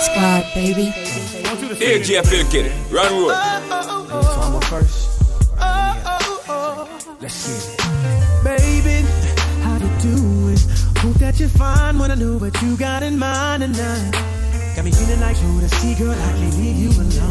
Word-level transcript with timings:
Squad, 0.00 0.44
baby. 0.54 0.84
Here, 1.76 1.98
Jeff 2.02 2.26
Philkitty, 2.26 2.72
run 2.90 3.12
road. 3.12 3.34
So 4.10 4.40
I'm 4.40 4.54
a 4.54 4.60
first. 4.62 5.20
Let's 7.20 7.46
get 7.46 7.60
it. 7.60 7.80
Baby, 8.42 9.06
how 9.60 9.76
you 9.76 9.90
doing? 10.00 10.58
Hope 10.98 11.18
that 11.18 11.38
you're 11.38 11.50
fine 11.50 11.98
when 11.98 12.10
I 12.10 12.14
know 12.14 12.38
what 12.38 12.60
you 12.62 12.76
got 12.76 13.02
in 13.02 13.18
mind 13.18 13.62
tonight. 13.62 14.12
Got 14.74 14.84
me 14.86 14.90
feeling 14.90 15.20
like 15.20 15.36
you're 15.42 15.60
the 15.60 15.68
sea 15.68 15.94
girl, 15.94 16.12
I 16.12 16.32
can't 16.32 16.56
leave 16.56 16.76
you 16.76 16.90
alone. 16.90 17.30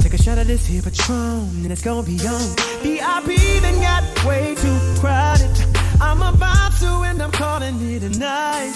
Take 0.00 0.14
a 0.14 0.18
shot 0.22 0.38
of 0.38 0.48
this 0.48 0.66
here 0.66 0.82
Patron, 0.82 1.62
and 1.62 1.70
it's 1.70 1.82
gonna 1.82 2.02
be 2.02 2.18
on. 2.26 2.56
VIP 2.82 3.36
then 3.62 3.80
got 3.80 4.02
way 4.24 4.56
too 4.56 4.78
crowded. 4.98 5.69
I'm 6.00 6.22
about 6.22 6.72
to, 6.80 7.02
and 7.08 7.22
I'm 7.22 7.30
calling 7.30 7.76
it 7.94 8.02
a 8.02 8.18
night. 8.18 8.74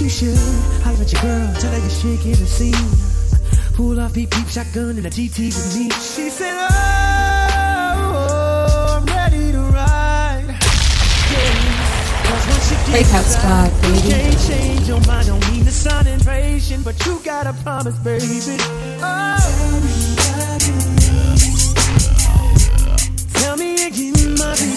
You 0.00 0.08
should 0.08 0.36
holler 0.82 1.02
at 1.02 1.12
your 1.12 1.22
girl, 1.22 1.54
tell 1.60 1.70
her 1.72 1.78
you're 1.78 1.90
shaking 1.90 2.32
the 2.32 2.46
scene. 2.46 2.88
Pull 3.74 4.00
off 4.00 4.14
beep 4.14 4.30
beep 4.30 4.48
shotgun 4.48 4.96
and 4.98 5.06
a 5.06 5.10
GT 5.10 5.46
with 5.46 5.76
me. 5.76 5.90
She 5.90 6.30
said, 6.30 6.54
oh, 6.54 6.68
oh, 8.28 8.96
I'm 8.98 9.06
ready 9.06 9.52
to 9.52 9.60
ride. 9.60 10.46
Yeah. 11.32 12.24
'Cause 12.24 12.46
once 12.48 12.70
you 12.70 12.76
get 12.76 12.90
Breakout 12.90 13.24
Squad, 13.24 13.70
baby. 13.82 14.10
Can't 14.10 14.40
change 14.48 14.88
your 14.88 15.00
mind, 15.06 15.26
don't 15.26 15.50
mean 15.50 15.64
the 15.64 15.72
sun 15.72 16.06
and 16.06 16.24
but 16.84 17.06
you 17.06 17.18
gotta 17.24 17.54
promise, 17.62 17.96
baby. 17.98 18.26
Oh. 19.00 19.38
Tell 23.34 23.56
me 23.56 23.86
again, 23.86 24.34
my 24.34 24.54
baby. 24.54 24.73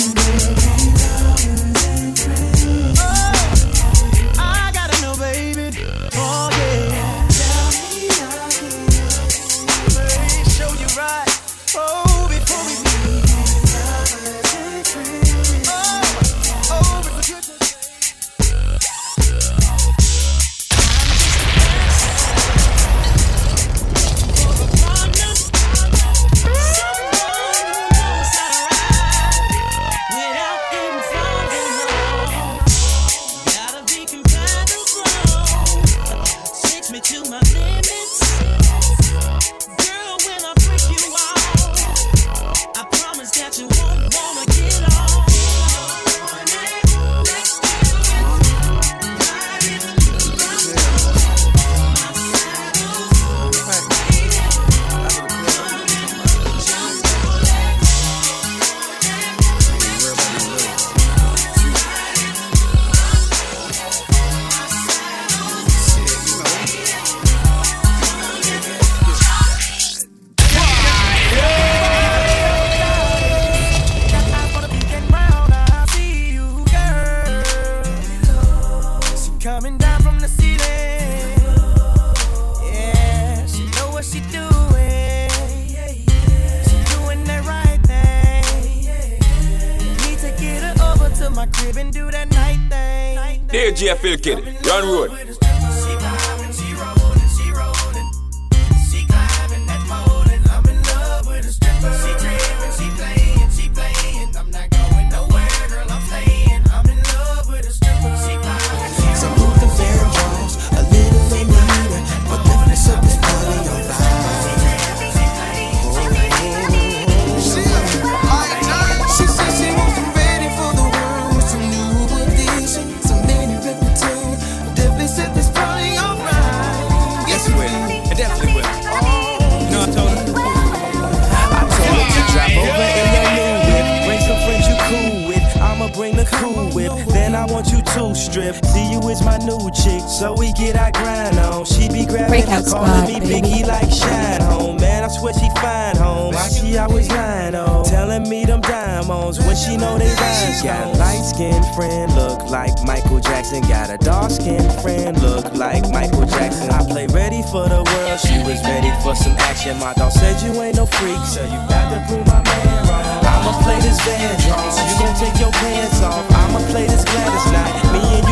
Action. 159.68 159.80
My 159.80 159.94
dog 159.94 160.12
said 160.12 160.42
you 160.42 160.62
ain't 160.62 160.78
no 160.78 160.86
freak, 160.86 161.20
so 161.26 161.44
you 161.44 161.60
got 161.68 161.92
to 161.92 162.00
prove 162.08 162.26
my 162.28 162.42
man 162.44 162.88
wrong. 162.88 163.04
I'ma 163.26 163.62
play 163.64 163.80
this 163.82 164.00
Vandross. 164.02 164.80
You 164.88 165.00
gon' 165.00 165.16
take 165.16 165.40
your 165.40 165.52
pants 165.52 166.02
off. 166.02 166.26
I'ma 166.32 166.60
play 166.72 166.88
this 166.88 167.04
Gladys 167.04 167.52
Knight. 167.52 167.76
Me 167.94 168.20
and 168.20 168.27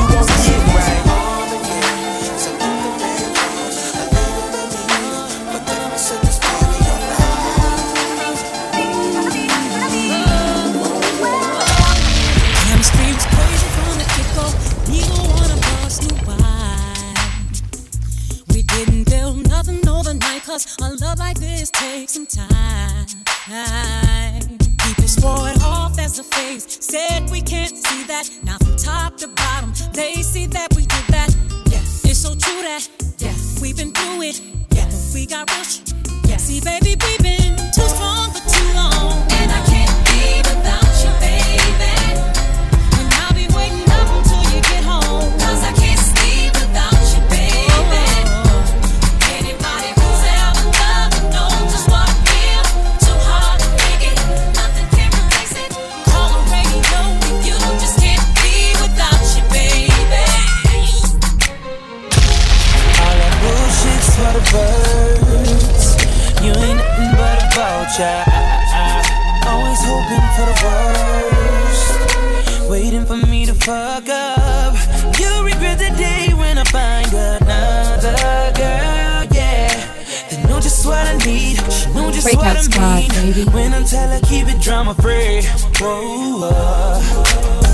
said 26.96 27.30
we 27.30 27.42
can't 27.42 27.76
see 27.76 28.04
that. 28.04 28.30
Now 28.44 28.58
from 28.58 28.78
top 28.78 29.18
to 29.18 29.28
bottom, 29.28 29.74
they 29.92 30.14
see 30.22 30.46
that 30.48 30.74
we 30.78 30.84
did 30.86 31.06
that. 31.16 31.30
Yes, 31.70 32.06
it's 32.06 32.20
so 32.20 32.30
true 32.30 32.62
that 32.62 32.88
yes, 33.18 33.60
we've 33.62 33.76
been 33.76 33.92
through 33.92 34.22
it. 34.22 34.42
Yes, 34.72 35.14
we 35.14 35.26
got 35.26 35.50
rush. 35.52 35.82
Yes, 36.30 36.44
see, 36.44 36.62
baby, 36.62 36.96
we've 37.04 37.24
been 37.32 37.58
too 37.76 37.88
strong 37.96 38.32
for 38.32 38.44
too 38.56 38.70
long, 38.80 39.28
She 82.26 82.36
know 82.36 82.42
Breakout 82.42 82.56
what 82.56 82.58
I 82.58 82.62
squad, 82.62 83.10
baby. 83.10 83.44
When 83.52 83.74
I 83.74 83.84
tell 83.84 84.10
her 84.10 84.20
keep 84.22 84.48
it 84.48 84.60
drama 84.60 84.96
free. 84.96 85.44
Whoa, 85.80 86.50
uh. 86.52 87.65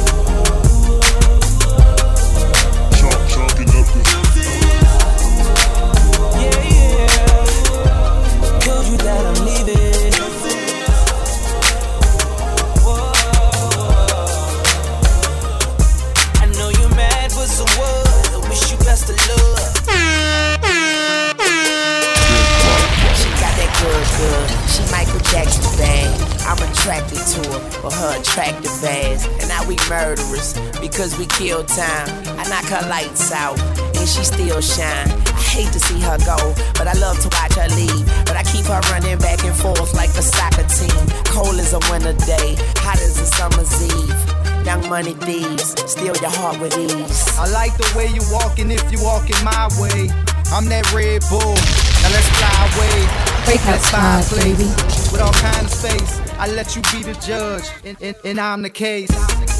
Attracted 26.91 27.23
to 27.25 27.49
her 27.51 27.59
for 27.79 27.91
her 27.91 28.19
attractive 28.19 28.83
ass. 28.83 29.25
And 29.39 29.47
now 29.47 29.65
we 29.67 29.77
murderers 29.87 30.53
because 30.81 31.17
we 31.17 31.25
kill 31.25 31.63
time. 31.63 32.09
I 32.37 32.43
knock 32.49 32.67
her 32.67 32.87
lights 32.89 33.31
out 33.31 33.59
and 33.95 34.07
she 34.07 34.23
still 34.23 34.59
shine. 34.59 35.07
I 35.07 35.41
hate 35.55 35.71
to 35.71 35.79
see 35.79 35.99
her 36.01 36.17
go, 36.25 36.35
but 36.75 36.87
I 36.87 36.93
love 36.99 37.19
to 37.21 37.29
watch 37.31 37.55
her 37.55 37.69
leave. 37.79 38.05
But 38.27 38.35
I 38.35 38.43
keep 38.43 38.65
her 38.65 38.81
running 38.91 39.17
back 39.19 39.43
and 39.43 39.55
forth 39.55 39.93
like 39.95 40.09
a 40.19 40.21
soccer 40.21 40.67
team. 40.67 41.07
Cold 41.31 41.55
as 41.59 41.71
a 41.71 41.79
winter 41.87 42.13
day, 42.27 42.55
hot 42.83 42.99
as 42.99 43.19
a 43.19 43.25
summer's 43.25 43.71
eve. 43.79 44.65
Young 44.65 44.87
money 44.89 45.13
thieves, 45.13 45.71
steal 45.89 46.15
your 46.19 46.33
heart 46.43 46.59
with 46.59 46.77
ease. 46.77 47.37
I 47.39 47.47
like 47.51 47.75
the 47.77 47.87
way 47.95 48.07
you 48.07 48.21
walking 48.31 48.69
if 48.69 48.83
you 48.91 48.99
walking 49.01 49.39
my 49.43 49.71
way. 49.79 50.11
I'm 50.51 50.67
that 50.67 50.91
Red 50.91 51.23
Bull. 51.31 51.55
Now 52.03 52.11
let's 52.11 52.27
fly 52.35 52.51
away. 52.75 53.31
Breakout 53.47 53.79
Let's 53.79 53.89
find 53.89 54.23
squad, 54.23 54.41
place 54.41 54.59
baby. 54.59 54.69
With 55.11 55.21
all 55.21 55.33
kind 55.33 55.65
of 55.65 55.71
space. 55.71 56.30
I 56.41 56.47
let 56.47 56.75
you 56.75 56.81
be 56.89 57.03
the 57.03 57.13
judge, 57.21 57.69
and, 57.85 57.95
and, 58.01 58.15
and 58.25 58.39
I'm 58.39 58.63
the 58.63 58.69
case. 58.71 59.11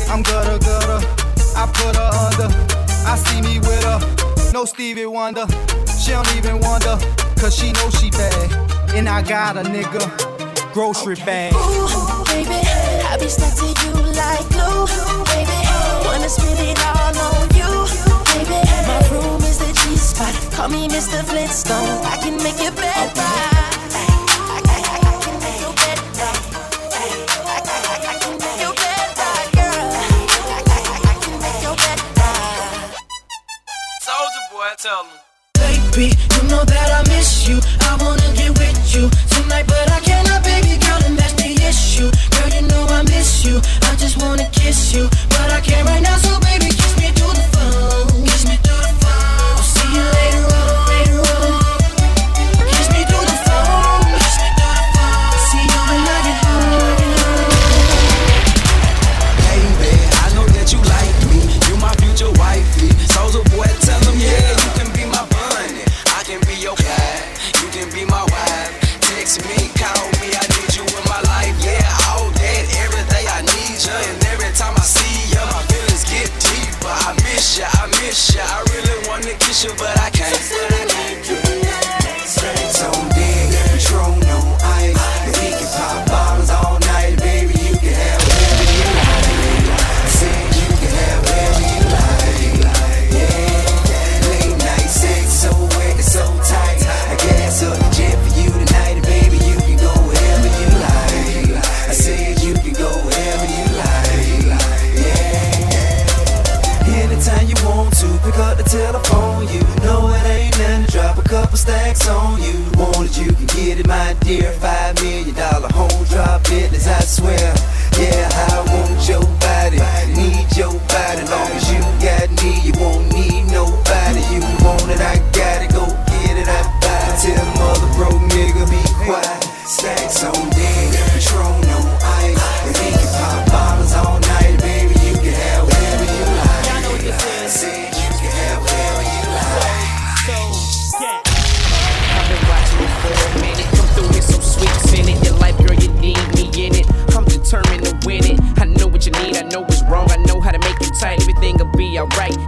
I'm 0.09 0.23
gutter 0.23 0.57
gutter. 0.57 1.05
I 1.55 1.69
put 1.69 1.95
her 1.95 2.09
under. 2.25 2.49
I 3.05 3.15
see 3.17 3.39
me 3.39 3.59
with 3.59 3.83
her. 3.83 4.51
No 4.51 4.65
Stevie 4.65 5.05
Wonder. 5.05 5.45
She 6.01 6.09
don't 6.09 6.35
even 6.35 6.57
wonder. 6.59 6.97
Cause 7.37 7.55
she 7.55 7.71
know 7.73 7.87
she 7.91 8.09
bad. 8.09 8.51
And 8.95 9.07
I 9.07 9.21
got 9.21 9.57
a 9.57 9.61
nigga. 9.61 10.01
Grocery 10.73 11.17
bag. 11.17 11.53
Ooh, 11.53 12.25
baby, 12.25 12.49
I 12.49 13.15
be 13.19 13.27
stuck 13.29 13.53
to 13.61 13.67
you 13.85 13.93
like 14.17 14.49
glue, 14.49 14.89
baby. 15.29 15.53
Wanna 16.01 16.29
spend 16.29 16.65
it 16.65 16.81
all 16.81 17.13
on 17.29 17.45
you, 17.53 17.69
baby. 18.33 18.57
My 18.89 19.07
room 19.13 19.39
is 19.43 19.59
the 19.59 19.71
G 19.85 19.95
spot. 19.97 20.33
Call 20.51 20.69
me 20.69 20.87
Mr. 20.87 21.23
Flintstone. 21.25 22.01
I 22.05 22.17
can 22.17 22.41
make 22.41 22.59
it 22.59 22.75
better. 22.75 23.50
Tell 34.81 35.05
him. 35.05 35.19
Baby, 35.53 36.09
you 36.09 36.41
know 36.49 36.65
that 36.65 36.89
I 36.89 37.05
miss 37.13 37.47
you. 37.47 37.61
I 37.85 37.93
wanna 38.01 38.25
get 38.33 38.49
with 38.57 38.81
you 38.89 39.05
tonight, 39.29 39.67
but 39.67 39.85
I 39.91 39.99
cannot, 39.99 40.41
baby 40.43 40.81
girl, 40.81 40.97
and 41.05 41.15
that's 41.15 41.37
the 41.37 41.53
issue. 41.53 42.09
Girl, 42.33 42.49
you 42.49 42.65
know 42.65 42.89
I 42.89 43.03
miss 43.03 43.45
you. 43.45 43.61
I 43.85 43.95
just 44.01 44.17
wanna 44.17 44.49
kiss 44.49 44.91
you, 44.93 45.05
but 45.29 45.53
I 45.53 45.61
can't 45.61 45.85
right 45.87 46.01
now. 46.01 46.17
So 46.17 46.33
baby, 46.39 46.70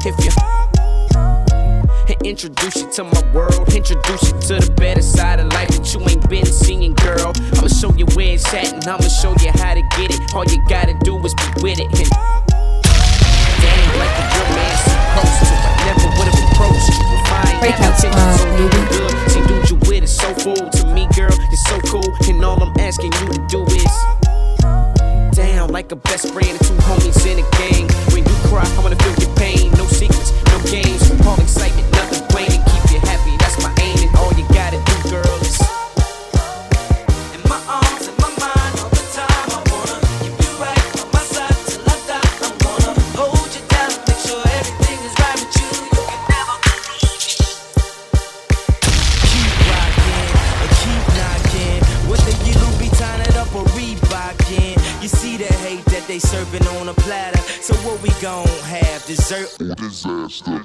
if 0.06 0.16
you. 0.26 0.32
Introduce 2.24 2.76
you 2.78 2.92
to 2.92 3.04
my 3.04 3.32
world, 3.34 3.74
introduce 3.74 4.24
you 4.24 4.36
to 4.48 4.60
the 4.60 4.74
better 4.78 5.02
side 5.02 5.40
of 5.40 5.48
life 5.54 5.70
that 5.70 5.94
you 5.94 6.00
ain't 6.08 6.28
been 6.30 6.46
seeing, 6.46 6.94
girl. 6.96 7.32
I'ma 7.56 7.68
show 7.68 7.94
you 7.96 8.06
where 8.16 8.36
it's 8.36 8.48
at, 8.54 8.74
and 8.74 8.84
I'ma 8.88 9.08
show 9.08 9.36
you 9.40 9.52
how 9.52 9.74
to 9.74 9.84
get 9.96 10.12
it. 10.12 10.20
All 10.36 10.44
you 10.46 10.60
gotta 10.68 10.96
do 11.04 11.20
is 11.24 11.34
be 11.36 11.48
with 11.64 11.80
it. 11.80 11.88
And 11.88 12.10
damn, 13.60 13.92
like 14.00 14.12
a 14.12 14.24
real 14.28 14.50
man 14.56 14.76
supposed 14.84 15.40
to. 15.48 15.56
I 15.56 15.72
never 15.88 16.08
would've 16.16 16.40
approached 16.52 16.92
you 16.92 17.04
with 17.12 17.24
fine 17.28 17.60
Breakout 17.60 17.96
intentions, 17.96 18.16
squad, 18.16 18.40
so 18.40 18.48
you 18.60 18.68
baby. 18.72 18.84
good. 18.92 19.14
See, 19.32 19.44
dude, 19.48 19.70
you 19.72 19.78
with 19.88 20.04
is 20.04 20.16
so 20.16 20.30
full 20.36 20.64
to 20.64 20.84
me, 20.92 21.08
girl. 21.16 21.32
You're 21.32 21.66
so 21.72 21.80
cool, 21.88 22.08
and 22.28 22.44
all 22.44 22.60
I'm 22.60 22.76
asking 22.80 23.12
you 23.20 23.28
to 23.36 23.40
do 23.48 23.64
is 23.72 23.96
down 25.36 25.72
like 25.72 25.92
a 25.92 25.96
best 25.96 26.32
friend 26.32 26.52
and 26.52 26.60
two 26.60 26.76
homies 26.88 27.20
in 27.28 27.40
a 27.40 27.46
disaster? 59.76 60.63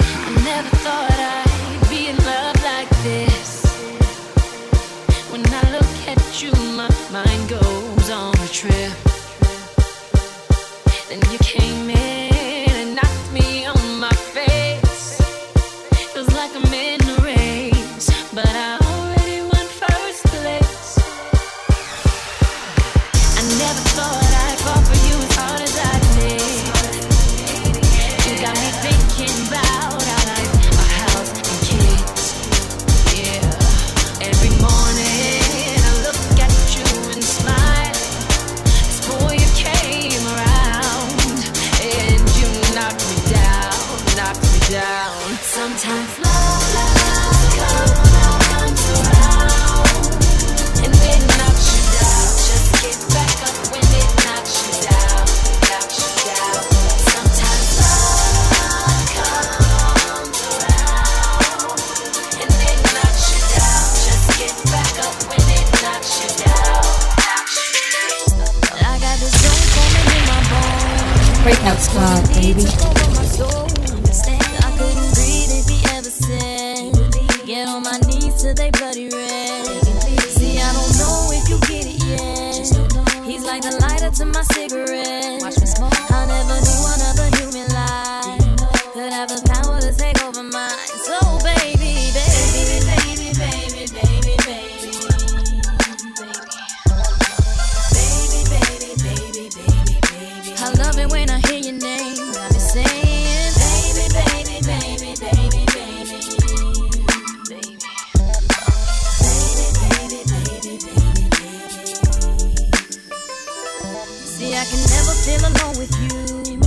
See, 114.38 114.54
I 114.54 114.62
can 114.70 114.78
never 114.86 115.14
feel 115.26 115.42
alone 115.50 115.74
with 115.82 115.90
you. 115.98 116.62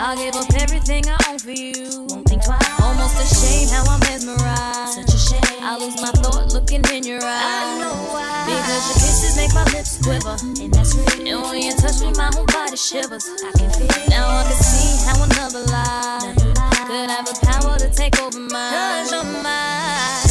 I'll 0.00 0.16
give 0.16 0.34
up 0.36 0.48
everything 0.56 1.04
I 1.06 1.18
own 1.28 1.38
for 1.38 1.50
you. 1.50 2.06
Won't 2.08 2.24
think 2.26 2.42
twice. 2.42 2.80
Almost 2.80 3.20
ashamed 3.20 3.68
how 3.68 3.84
I'm 3.92 4.00
mesmerized. 4.00 4.96
Such 4.96 5.12
a 5.12 5.18
shame. 5.28 5.60
I 5.60 5.76
lose 5.76 6.00
my 6.00 6.12
thought 6.12 6.54
looking 6.54 6.82
in 6.88 7.04
your 7.04 7.20
eyes. 7.20 7.44
I 7.44 7.76
know 7.78 7.92
why. 8.08 8.48
Because 8.48 8.88
your 8.88 8.98
kisses 9.04 9.36
make 9.36 9.52
my 9.52 9.64
lips 9.68 10.00
quiver. 10.00 10.36
And 10.64 10.72
that's 10.72 10.96
real. 10.96 11.28
And 11.28 11.42
when 11.44 11.60
you 11.60 11.76
touch 11.76 12.00
me, 12.00 12.10
my 12.16 12.30
whole 12.32 12.46
body 12.46 12.78
shivers. 12.78 13.28
I 13.28 13.52
can 13.52 13.68
feel 13.68 13.84
it. 13.84 14.08
Now 14.08 14.24
I 14.24 14.42
can 14.48 14.56
see 14.56 15.04
how 15.04 15.20
another 15.20 15.60
lie 15.68 16.32
could 16.88 17.10
have 17.10 17.26
the 17.28 17.36
power 17.44 17.76
to 17.76 17.90
take 17.90 18.18
over 18.18 18.40
mine. 18.40 18.72
Cause 18.72 19.12
you're 19.12 19.24
mine. 19.44 20.29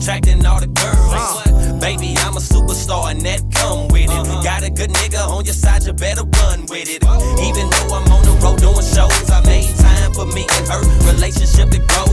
Attracting 0.00 0.44
all 0.46 0.60
the 0.60 0.66
girls. 0.66 1.44
Baby, 1.80 2.16
I'm 2.24 2.36
a 2.36 2.40
superstar, 2.40 3.10
and 3.10 3.20
that 3.22 3.40
come 3.52 3.88
with 3.88 4.08
it. 4.08 4.10
Uh-huh. 4.10 4.42
Got 4.42 4.62
a 4.64 4.70
good 4.70 4.90
nigga 4.90 5.20
on 5.28 5.44
your 5.44 5.54
side, 5.54 5.84
you 5.84 5.92
better 5.92 6.24
run 6.40 6.64
with 6.66 6.88
it. 6.88 7.04
Even 7.44 7.68
though 7.68 7.94
I'm 7.94 8.08
on 8.08 8.24
the 8.24 8.34
road 8.40 8.60
doing 8.60 8.84
shows, 8.84 9.28
I 9.30 9.44
made 9.44 9.68
time 9.76 10.12
for 10.12 10.26
me 10.26 10.46
and 10.56 10.66
her 10.68 10.80
relationship 11.12 11.68
to 11.70 11.80
grow. 11.84 12.08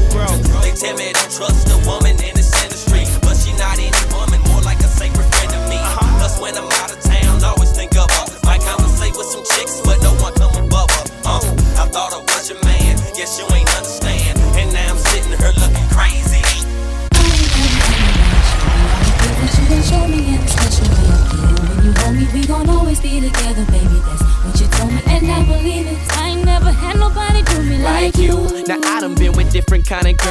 They 0.62 0.72
tell 0.76 0.96
me 0.96 1.14
don't 1.14 1.32
trust 1.32 1.72
a 1.72 1.78
woman 1.88 2.17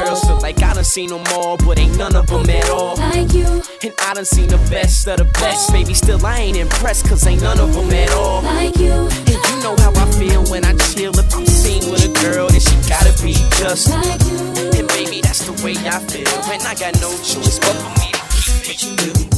girls, 0.05 0.23
feel 0.23 0.39
like 0.41 0.61
I 0.61 0.73
done 0.73 0.83
seen 0.83 1.09
them 1.09 1.23
all, 1.33 1.57
but 1.57 1.79
ain't 1.79 1.97
none 1.97 2.15
of 2.15 2.27
them 2.27 2.49
at 2.49 2.69
all. 2.69 2.95
Like 2.97 3.33
you, 3.33 3.45
And 3.83 3.93
I 3.99 4.13
done 4.13 4.25
seen 4.25 4.47
the 4.49 4.57
best 4.69 5.07
of 5.07 5.17
the 5.17 5.25
best, 5.25 5.69
oh. 5.69 5.73
baby. 5.73 5.93
Still 5.93 6.25
I 6.25 6.37
ain't 6.39 6.57
impressed, 6.57 7.07
cause 7.07 7.25
ain't 7.27 7.41
none 7.41 7.59
of 7.59 7.73
them 7.73 7.89
at 7.91 8.11
all. 8.11 8.41
like 8.43 8.77
you, 8.77 8.91
And 8.91 9.29
you 9.29 9.55
know 9.63 9.75
how 9.77 9.91
I 9.95 10.05
feel 10.19 10.43
when 10.45 10.65
I 10.65 10.73
chill. 10.75 11.17
If 11.17 11.33
I'm 11.35 11.45
seen 11.45 11.91
with 11.91 12.05
a 12.05 12.13
girl, 12.23 12.47
then 12.47 12.59
she 12.59 12.75
gotta 12.89 13.11
be 13.23 13.33
just. 13.59 13.89
like 13.89 14.21
you. 14.25 14.37
And 14.79 14.87
baby, 14.89 15.21
that's 15.21 15.45
the 15.45 15.53
way 15.63 15.75
I 15.87 15.99
feel. 15.99 16.27
And 16.51 16.61
I 16.63 16.75
got 16.75 16.93
no 17.01 17.11
choice 17.23 17.59
but 17.59 17.75
for 17.75 17.91
me 18.01 18.11
to 18.63 18.73
keep 18.73 18.99
it. 19.01 19.36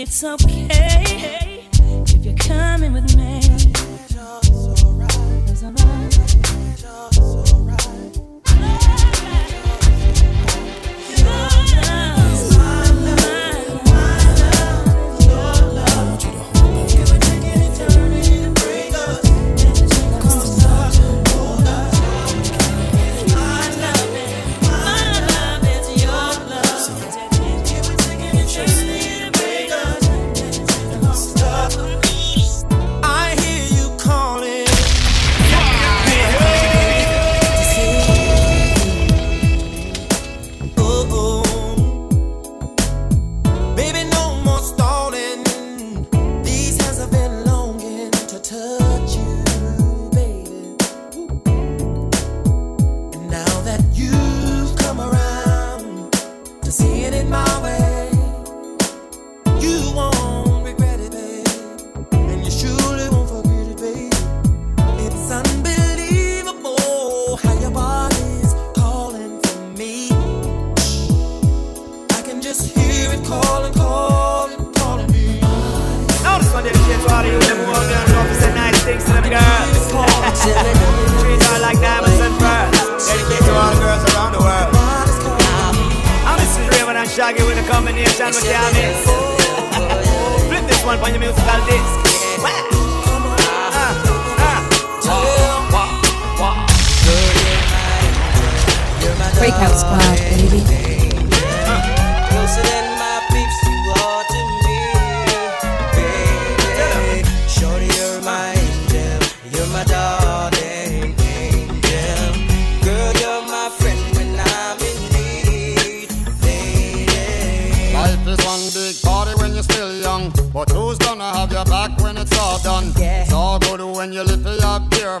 It's 0.00 0.22
okay 0.22 1.66
if 1.82 2.24
you're 2.24 2.32
coming 2.36 2.92
with 2.92 3.16
me. 3.16 3.17
With 87.98 88.14
a 88.14 88.22
combination 88.22 88.34
with 88.34 88.44
Yami. 88.44 88.86
Flip 90.48 90.64
this 90.66 90.84
one 90.84 90.98
on 90.98 91.10
your 91.10 91.20
musical 91.20 91.60
disc. 91.66 91.92
Wow. 92.42 92.64
Breakout 99.38 99.74
Squad, 99.78 100.18
baby. 100.30 100.60
Closer 102.28 102.87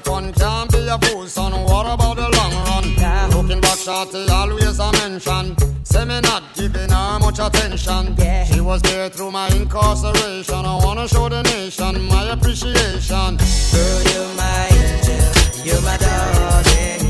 fun. 0.08 0.32
Can't 0.32 0.70
be 0.72 0.80
a 0.88 0.98
fool, 0.98 1.26
son. 1.26 1.52
What 1.70 1.86
about 1.86 2.16
the 2.16 2.28
long 2.36 2.54
run? 2.68 2.86
Nah. 2.96 3.36
Looking 3.36 3.60
back, 3.60 3.78
shorty, 3.78 4.26
always 4.30 4.78
a 4.78 4.90
mention. 4.92 5.44
Say 5.84 6.04
me 6.04 6.20
not 6.20 6.42
giving 6.54 6.90
her 6.90 7.18
much 7.20 7.38
attention. 7.38 8.14
Yeah. 8.16 8.44
She 8.44 8.60
was 8.60 8.80
there 8.82 9.08
through 9.10 9.32
my 9.32 9.48
incarceration. 9.48 10.62
I 10.72 10.74
wanna 10.84 11.06
show 11.08 11.28
the 11.28 11.42
nation 11.42 11.94
my 12.08 12.24
appreciation. 12.34 13.30
Girl, 13.72 14.00
you're 14.10 14.32
my 14.42 14.60
angel, 14.80 15.28
you're 15.66 15.82
my 15.88 15.96
darling 16.04 17.00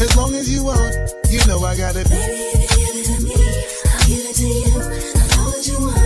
As 0.00 0.16
long 0.16 0.34
as 0.34 0.46
you 0.50 0.62
want, 0.64 0.94
you 1.30 1.40
know 1.46 1.58
I 1.64 1.76
got 1.76 1.96
it. 1.96 2.08
Baby, 2.08 2.38
they 2.54 2.66
give 2.70 2.94
it 2.94 3.06
to 3.06 3.16
me, 3.22 3.34
I'll 3.90 4.06
give 4.06 4.26
it 4.26 4.36
to 4.36 4.46
you. 4.46 4.70
I 4.76 5.26
know 5.34 5.44
what 5.50 5.66
you 5.66 5.78
want. 5.80 5.96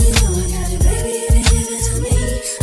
You 0.00 0.10
know 0.20 0.32
I 0.40 0.48
got 0.48 0.72
it, 0.72 0.80
baby. 0.80 1.14
If 1.28 1.34
you 1.36 1.44
give 1.50 1.68
it 1.68 1.82
to 1.84 1.94
me, 2.00 2.14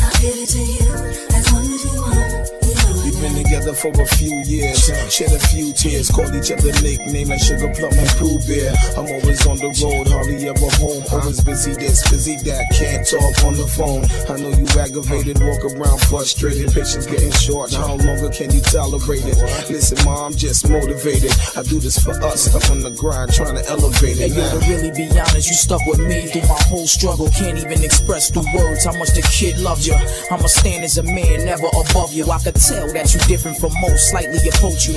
I'll 0.01 0.17
give 0.21 0.37
it 0.41 0.49
to 0.49 0.61
you. 0.65 0.91
As 1.37 1.45
long 1.53 1.65
as 1.67 1.83
you 1.85 1.93
want, 2.01 2.49
you 2.65 2.73
know 2.81 2.89
I 2.89 2.97
got 2.97 2.97
it. 2.97 3.03
We've 3.05 3.19
been 3.21 3.35
together 3.43 3.73
for 3.73 3.91
a 4.01 4.05
few 4.05 4.33
years, 4.45 4.87
shed 5.09 5.31
a 5.31 5.39
few 5.47 5.73
tears, 5.73 6.09
called 6.09 6.35
each 6.35 6.51
other 6.51 6.71
nickname 6.83 7.29
like 7.29 7.39
Sugar 7.39 7.71
Plum 7.73 7.93
and 7.95 8.09
Pooh 8.19 8.39
Bear. 8.43 8.73
I'm 8.97 9.07
always 9.07 9.45
on 9.47 9.57
the 9.57 9.71
road, 9.79 10.07
hardly 10.07 10.43
ever 10.47 10.69
home. 10.77 11.03
Always 11.11 11.41
busy 11.41 11.73
this, 11.73 12.03
busy 12.09 12.35
that, 12.43 12.67
can't 12.75 13.07
talk 13.07 13.33
on 13.47 13.55
the 13.55 13.67
phone. 13.67 14.03
I 14.27 14.35
know 14.41 14.51
you 14.51 14.67
aggravated, 14.75 15.39
walk 15.39 15.63
around 15.63 16.01
frustrated. 16.11 16.73
Patience 16.73 17.05
getting 17.07 17.31
short, 17.31 17.73
how 17.73 17.95
longer 17.95 18.29
can 18.29 18.51
you 18.51 18.61
tolerate 18.61 19.23
it? 19.25 19.37
Listen, 19.71 19.97
mom, 20.05 20.35
just 20.35 20.69
motivated. 20.69 21.31
I 21.55 21.63
do 21.63 21.79
this 21.79 21.97
for 21.97 22.13
us, 22.23 22.51
I'm 22.51 22.63
on 22.71 22.79
the 22.83 22.91
grind, 22.91 23.33
trying 23.33 23.55
to 23.55 23.65
elevate 23.69 24.17
Hey 24.17 24.27
it. 24.27 24.35
yo, 24.35 24.43
to 24.43 24.59
really 24.67 24.91
be 24.91 25.07
honest, 25.15 25.47
you 25.47 25.55
stuck 25.55 25.81
with 25.87 25.99
me 26.03 26.27
through 26.27 26.47
my 26.49 26.59
whole 26.67 26.87
struggle. 26.87 27.29
Can't 27.31 27.57
even 27.57 27.83
express 27.83 28.29
through 28.29 28.47
words 28.53 28.83
how 28.83 28.97
much 28.97 29.11
the 29.15 29.23
kid 29.31 29.57
loved 29.59 29.85
you. 29.85 29.95
I'ma 30.31 30.47
stand 30.47 30.83
as 30.83 30.97
a 30.97 31.03
man, 31.03 31.45
never 31.45 31.67
above 31.73 32.13
you. 32.13 32.27
I 32.29 32.39
could 32.39 32.55
tell 32.55 32.91
that 32.93 33.13
you 33.13 33.19
different 33.31 33.57
from 33.57 33.71
most, 33.81 34.09
slightly 34.09 34.39
approach 34.49 34.87
you. 34.87 34.96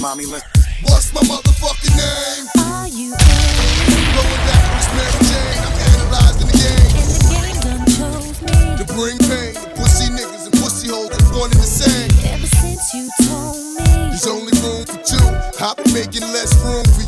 mommy, 0.00 0.26
let's. 0.26 0.46
What's 0.82 1.12
my 1.12 1.20
motherfucking 1.22 1.94
name? 1.96 2.46
Are 2.70 2.86
you 2.88 3.10
Going 3.10 4.42
back 4.46 4.64
with 4.78 4.90
Mary 4.94 5.18
Jane. 5.26 5.58
I'm 5.66 5.74
analyzing 5.90 6.46
the 6.46 6.54
game. 6.54 6.94
in 7.02 7.08
the 7.10 7.20
game 7.34 7.58
done 7.66 7.84
chose 7.98 8.38
me? 8.42 8.78
To 8.78 8.84
bring 8.94 9.18
pain 9.18 9.54
to 9.58 9.68
pussy 9.74 10.06
niggas 10.14 10.46
and 10.46 10.54
pussy 10.62 10.88
hoes 10.88 11.10
that's 11.10 11.30
one 11.34 11.50
and 11.50 11.58
the 11.60 11.66
same. 11.66 12.10
Ever 12.30 12.46
since 12.46 12.94
you 12.94 13.10
told 13.26 13.58
me, 13.74 14.14
There's 14.14 14.26
only 14.26 14.54
room 14.62 14.86
for 14.86 15.02
two. 15.02 15.28
I've 15.58 15.76
been 15.76 15.92
making 15.92 16.22
less 16.30 16.54
room 16.62 16.84
for 16.94 17.02
you. 17.02 17.07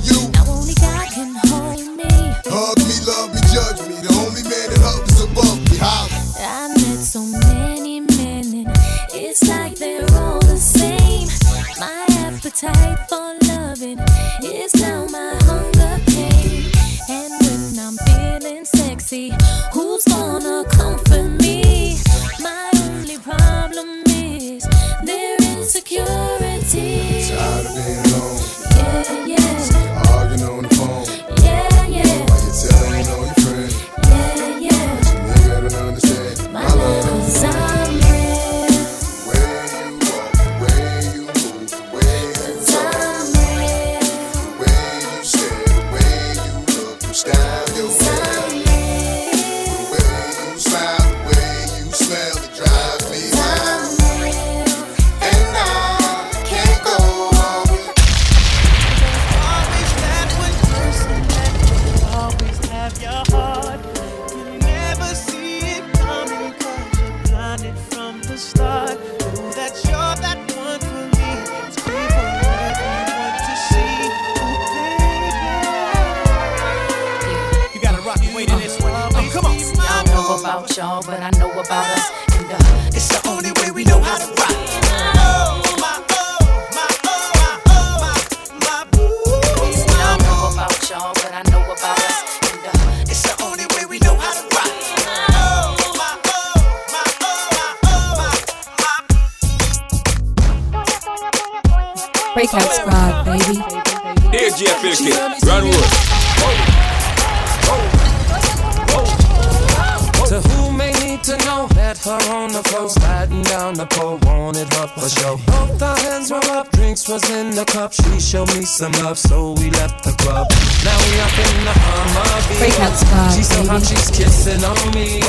up. 117.90 117.94
She 117.94 118.20
showed 118.20 118.48
me 118.54 118.64
some 118.64 118.92
love, 118.92 119.18
so 119.18 119.52
we 119.52 119.70
left 119.70 120.04
the 120.04 120.12
club. 120.12 120.46
Now 120.84 120.98
we 120.98 121.20
up 121.20 121.38
in 121.38 121.64
the 121.64 121.72
Humvee. 121.72 122.58
Breakout 122.58 122.96
spot. 122.96 123.34
She 123.34 123.42
somehow 123.42 123.78
baby. 123.78 123.86
she's 123.86 124.10
kissing 124.10 124.64
on 124.64 124.94
me. 124.94 125.20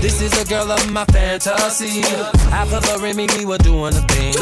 This 0.00 0.20
is 0.20 0.32
a 0.40 0.44
girl 0.44 0.70
of 0.70 0.90
my 0.90 1.04
fantasy. 1.06 2.02
After 2.52 2.80
the 2.80 2.98
Remy, 3.02 3.26
we 3.38 3.44
were 3.44 3.58
doing 3.58 3.94
a 3.94 4.02
thing. 4.08 4.34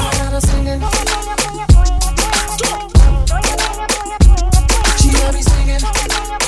She 4.98 5.08
had 5.08 5.34
me 5.34 5.42
singing. 5.42 6.47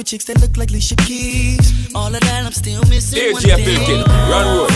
with 0.00 0.06
chicks 0.06 0.24
that 0.24 0.40
look 0.40 0.56
like 0.56 0.70
Alicia 0.70 0.96
Keys. 0.96 1.94
All 1.94 2.14
of 2.14 2.20
that, 2.20 2.46
I'm 2.46 2.52
still 2.52 2.80
missing. 2.88 3.18
Run 4.30 4.46
road. 4.56 4.70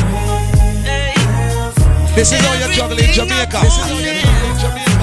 This 2.15 2.33
is 2.33 2.45
all 2.47 2.57
your 2.57 2.69
juggling, 2.69 3.11
Jamaica. 3.13 3.59
This 3.63 3.73
is 3.73 3.91
all 3.91 3.97
juggling, 3.97 4.59
Jamaica. 4.61 4.94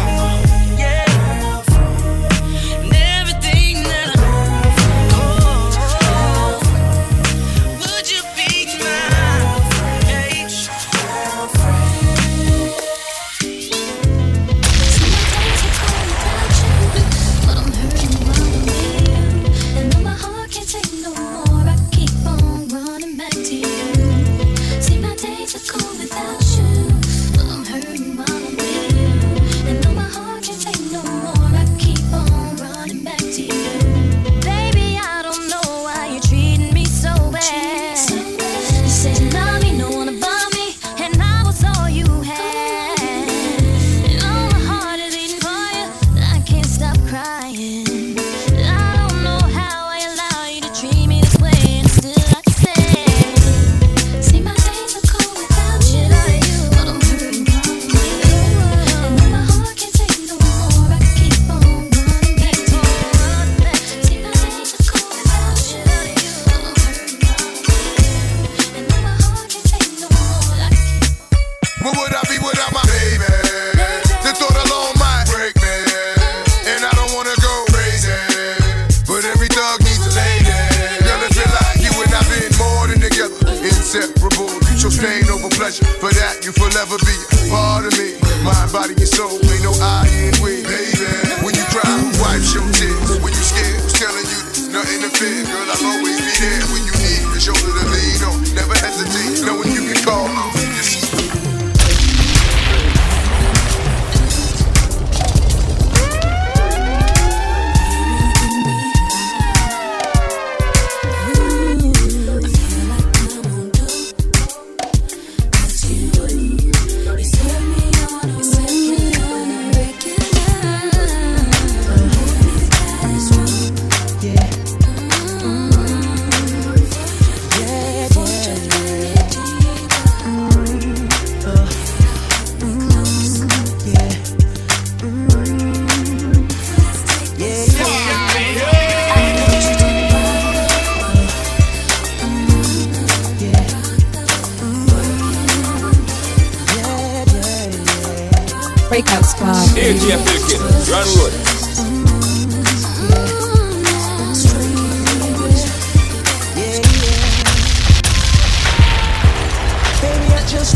DHF 149.81 150.21
Filkin, 150.27 150.61
Grand 150.85 151.09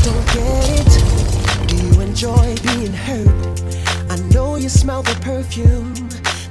Don't 0.04 0.26
get 0.34 0.70
it. 0.80 1.68
Do 1.68 1.76
you 1.76 2.02
enjoy 2.02 2.56
being 2.64 2.94
hurt? 2.94 3.62
I 4.10 4.18
know 4.34 4.56
you 4.56 4.70
smell 4.70 5.04
the 5.04 5.14
perfume, 5.22 5.94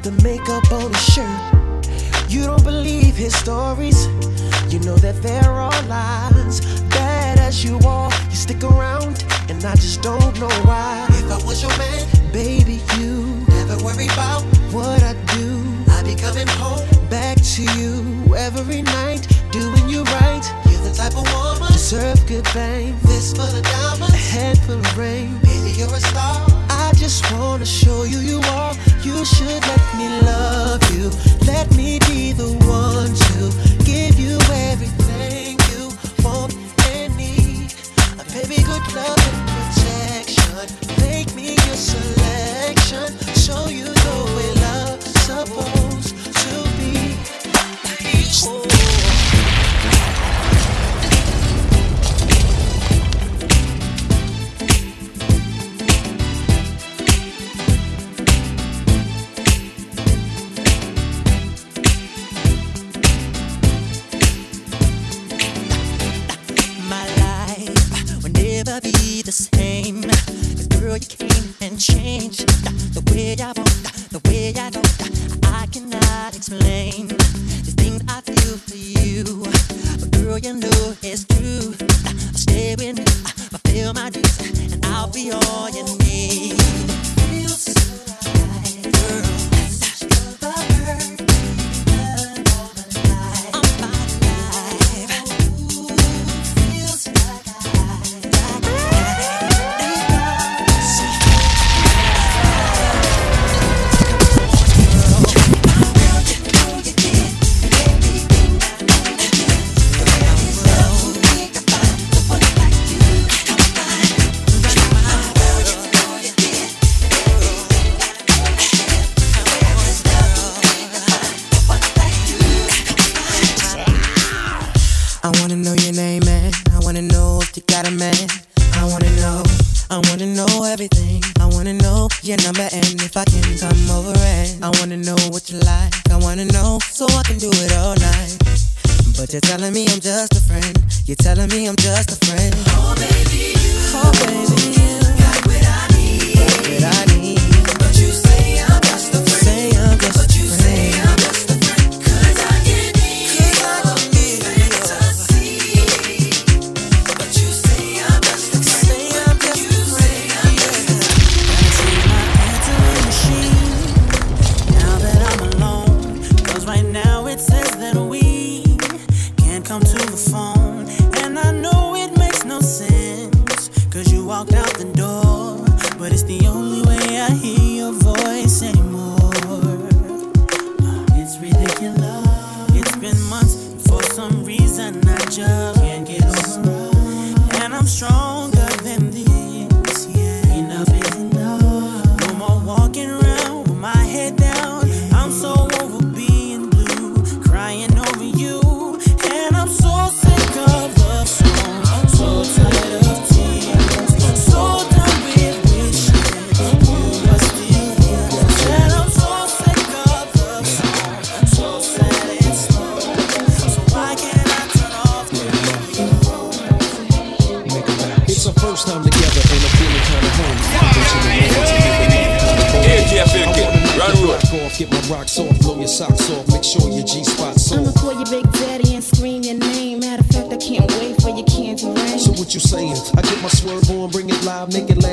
the 0.02 0.12
makeup 0.22 0.70
on 0.70 0.92
his 0.92 1.04
shirt. 1.12 2.30
You 2.30 2.44
don't 2.44 2.62
believe 2.62 3.16
his 3.16 3.34
stories. 3.34 4.06
You 4.72 4.78
know 4.78 4.96
that 4.98 5.20
they're 5.22 5.50
all 5.50 5.82
lies. 5.88 6.60
Bad 6.90 7.40
as 7.40 7.64
you 7.64 7.80
are, 7.80 8.12
you 8.30 8.36
stick 8.36 8.62
around, 8.62 9.24
and 9.48 9.64
I 9.64 9.74
just 9.74 10.02
don't 10.02 10.38
know 10.38 10.54
why. 10.62 11.04
If 11.10 11.30
I 11.32 11.44
was 11.44 11.60
your 11.60 11.76
man. 11.78 12.13
Baby, 12.34 12.82
you 12.98 13.46
never 13.46 13.76
worry 13.84 14.06
about 14.06 14.42
what 14.72 15.04
I 15.04 15.14
do. 15.36 15.62
I 15.86 16.02
be 16.02 16.16
coming 16.16 16.48
home 16.58 16.82
back 17.08 17.36
to 17.54 17.62
you 17.78 18.34
every 18.34 18.82
night, 18.82 19.28
doing 19.52 19.88
you 19.88 20.02
right. 20.02 20.42
You're 20.68 20.82
the 20.82 20.92
type 20.96 21.16
of 21.16 21.22
woman 21.32 21.70
deserve 21.70 22.26
good 22.26 22.44
fame. 22.48 22.96
This 23.04 23.32
full 23.34 23.44
of 23.44 23.62
diamonds, 23.62 24.14
a 24.14 24.16
head 24.16 24.58
full 24.58 24.80
of 24.80 24.98
rain. 24.98 25.38
Baby, 25.44 25.78
you're 25.78 25.94
a 25.94 26.00
star. 26.00 26.44
I 26.70 26.90
just 26.96 27.22
wanna 27.34 27.66
show 27.66 28.02
you 28.02 28.18
you 28.18 28.40
are. 28.58 28.74
You 29.02 29.24
should 29.24 29.62
let 29.70 29.84
me 29.96 30.08
love 30.22 30.82
you. 30.90 31.10
Let 31.46 31.72
me 31.76 32.00
be 32.00 32.32
the 32.32 32.50
one 32.66 33.14
to 33.14 33.73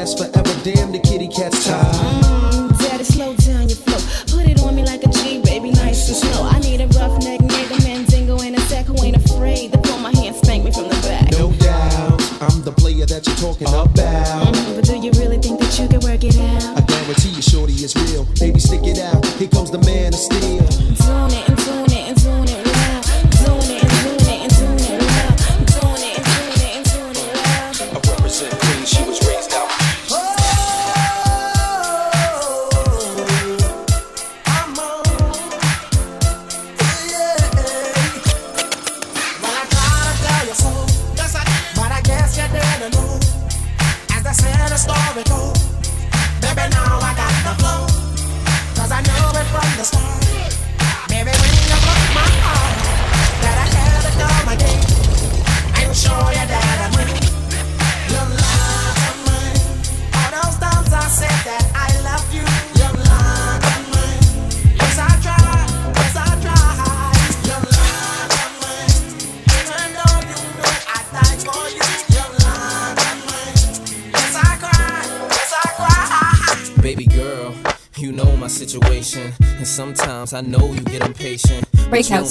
last 0.02 0.18
forever. 0.18 0.54
Damn, 0.64 0.92
the 0.92 1.00
kitty 1.00 1.28
cat's 1.28 1.66
tired. 1.66 1.86
Mm, 1.86 2.78
daddy, 2.80 3.04
slow 3.04 3.36
down 3.36 3.70
your 3.70 3.78
flow. 3.78 4.02
Put 4.34 4.50
it 4.50 4.60
on 4.64 4.76
me 4.76 4.84
like 4.84 5.04
a 5.04 5.10
G, 5.10 5.42
baby, 5.42 5.70
nice 5.72 6.10
and 6.10 6.18
slow. 6.18 6.50
I 6.50 6.58
need 6.60 6.82
a 6.82 6.88
rough 6.98 7.22
neck 7.24 7.40
nigga, 7.42 7.78
mandingo, 7.84 8.42
in 8.42 8.56
a 8.56 8.62
sack 8.62 8.86
who 8.86 8.98
ain't 9.04 9.18
afraid 9.18 9.72
to 9.74 9.78
pull 9.78 10.00
my 10.00 10.12
hand, 10.18 10.36
spank 10.36 10.66
me 10.66 10.72
from 10.72 10.90
the 10.90 11.00
back. 11.06 11.30
No 11.32 11.52
doubt, 11.54 12.18
I'm 12.42 12.64
the 12.64 12.74
player 12.76 13.06
that 13.06 13.28
you're 13.28 13.38
talking 13.38 13.68
mm, 13.68 13.86
about. 13.86 14.56
Mm, 14.56 14.76
but 14.76 14.86
do 14.86 14.98
you 14.98 15.12
really 15.22 15.38
think 15.38 15.60
that 15.60 15.78
you 15.78 15.88
can 15.88 16.02
work 16.02 16.24
it 16.24 16.38
out? 16.38 16.78
I 16.78 16.82
guarantee 16.82 17.38
you, 17.38 17.42
shorty, 17.42 17.74
is 17.74 17.94
real 17.96 18.11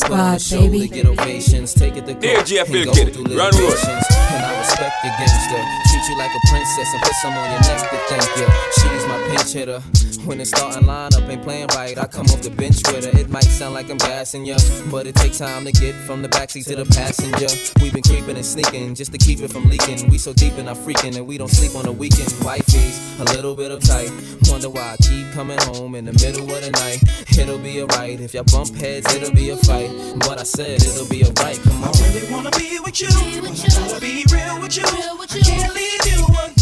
Squad, 0.00 0.40
baby. 0.50 0.88
To 0.88 0.94
get 0.94 1.06
ovations, 1.06 1.74
take 1.74 1.96
it 1.96 2.06
to 2.06 2.14
go. 2.14 2.20
Yeah, 2.26 2.42
Jeff, 2.42 2.72
and 2.72 2.86
go 2.86 2.92
get 2.94 3.08
it. 3.08 3.14
through 3.14 3.36
Run 3.36 3.52
with 3.52 3.76
it. 3.76 4.04
And 4.32 4.44
I 4.44 4.58
respect 4.58 4.96
the 5.02 5.10
gangster. 5.20 5.60
Treat 5.92 6.08
you 6.08 6.16
like 6.16 6.32
a 6.32 6.42
princess 6.48 6.88
and 6.94 7.02
put 7.02 7.14
some 7.20 7.34
on 7.34 7.50
your 7.50 7.60
neck 7.60 7.80
to 7.90 7.96
thank 8.08 8.24
you. 8.40 8.46
She's 8.80 9.06
my 9.06 9.18
pinch 9.28 9.52
hitter. 9.52 9.82
When 10.24 10.38
the 10.38 10.44
starting 10.44 10.84
lineup 10.84 11.28
ain't 11.28 11.42
playing 11.42 11.68
right, 11.74 11.96
I 11.98 12.06
come 12.06 12.26
off 12.26 12.42
the 12.42 12.50
bench 12.50 12.76
with 12.86 13.04
her. 13.06 13.18
It 13.18 13.30
might 13.30 13.44
sound 13.44 13.74
like 13.74 13.90
I'm 13.90 13.96
gassing 13.96 14.44
ya, 14.44 14.56
but 14.90 15.06
it 15.06 15.14
takes 15.16 15.38
time 15.38 15.64
to 15.64 15.72
get 15.72 15.94
from 15.94 16.20
the 16.22 16.28
backseat 16.28 16.66
to 16.66 16.76
the 16.76 16.84
passenger. 16.84 17.48
We've 17.82 17.92
been 17.92 18.02
creeping 18.02 18.36
and 18.36 18.44
sneaking 18.44 18.94
just 18.94 19.12
to 19.12 19.18
keep 19.18 19.40
it 19.40 19.50
from 19.50 19.68
leaking. 19.68 20.10
We 20.10 20.18
so 20.18 20.32
deep 20.34 20.54
in 20.58 20.68
our 20.68 20.74
freaking 20.76 21.16
and 21.16 21.26
we 21.26 21.38
don't 21.38 21.48
sleep 21.48 21.74
on 21.74 21.84
the 21.84 21.92
weekend. 21.92 22.28
Wifey's 22.44 22.69
a 23.20 23.24
little 23.24 23.54
bit 23.54 23.70
uptight. 23.70 24.10
Wonder 24.50 24.70
why 24.70 24.94
I 24.94 24.96
keep 24.96 25.30
coming 25.32 25.58
home 25.60 25.94
in 25.94 26.06
the 26.06 26.12
middle 26.12 26.42
of 26.42 26.62
the 26.62 26.70
night. 26.70 27.02
It'll 27.38 27.58
be 27.58 27.82
alright. 27.82 28.20
If 28.20 28.34
y'all 28.34 28.44
bump 28.44 28.74
heads, 28.76 29.12
it'll 29.14 29.34
be 29.34 29.50
a 29.50 29.56
fight. 29.56 29.90
But 30.20 30.40
I 30.40 30.44
said 30.44 30.82
it'll 30.82 31.08
be 31.08 31.24
alright. 31.24 31.60
Come 31.62 31.84
on. 31.84 31.92
really 31.92 32.32
wanna 32.32 32.50
be 32.52 32.78
with 32.80 33.00
you. 33.00 33.08
I 33.10 33.80
wanna 33.80 34.00
be 34.00 34.24
real 34.32 34.60
with 34.60 34.76
you. 34.76 34.84
I 34.84 35.26
can't 35.26 35.74
leave 35.74 36.06
you 36.06 36.24
alone. 36.24 36.59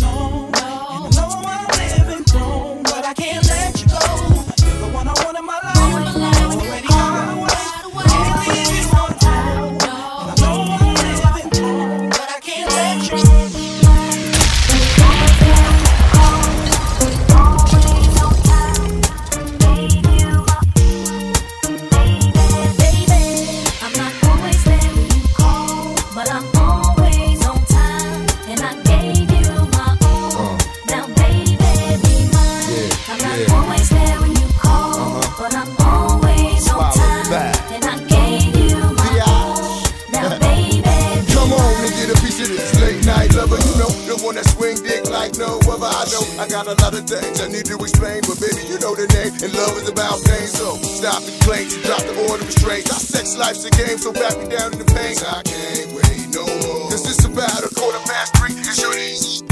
Know 46.12 46.24
I 46.40 46.48
got 46.48 46.66
a 46.66 46.74
lot 46.82 46.94
of 46.94 47.04
things 47.04 47.40
I 47.40 47.48
need 47.48 47.66
to 47.66 47.76
explain, 47.76 48.20
but 48.24 48.40
baby, 48.40 48.64
you 48.68 48.78
know 48.80 48.94
the 48.94 49.06
name. 49.12 49.32
And 49.44 49.52
love 49.52 49.76
is 49.76 49.88
about 49.88 50.16
pain, 50.24 50.48
so 50.48 50.76
stop 50.80 51.22
the 51.22 51.32
complaints 51.32 51.74
and 51.76 51.84
drop 51.84 52.02
the 52.02 52.16
order 52.28 52.42
of 52.42 52.48
restraints. 52.48 52.90
Our 52.92 53.00
sex 53.00 53.36
life's 53.36 53.64
a 53.64 53.70
game, 53.70 53.98
so 53.98 54.12
back 54.12 54.36
me 54.38 54.48
down 54.48 54.72
in 54.72 54.78
the 54.78 54.88
pain. 54.88 55.16
I 55.20 55.42
can't 55.44 55.90
wait 55.92 56.32
no 56.32 56.44
more. 56.44 56.90
Cause 56.90 57.04
it's 57.04 57.24
about 57.24 57.62
a 57.64 57.70
quarter 57.74 58.00
past 58.08 58.36
three. 58.36 58.56
And 58.56 58.74
sure 58.76 58.92
it 58.92 59.12
is. 59.12 59.42